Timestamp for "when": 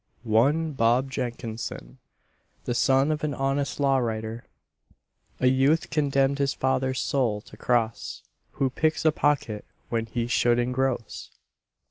9.89-10.07